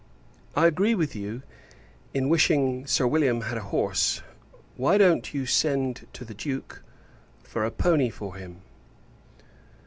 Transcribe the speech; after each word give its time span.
I 0.55 0.65
agree 0.65 0.95
with 0.95 1.15
you, 1.15 1.43
in 2.11 2.27
wishing 2.27 2.87
Sir 2.87 3.05
William 3.05 3.41
had 3.41 3.57
a 3.59 3.69
horse. 3.69 4.23
Why 4.75 4.97
don't 4.97 5.31
you 5.31 5.45
send 5.45 6.07
to 6.13 6.25
the 6.25 6.33
Duke, 6.33 6.83
for 7.43 7.63
a 7.65 7.69
poney 7.69 8.09
for 8.11 8.33
him. 8.35 8.63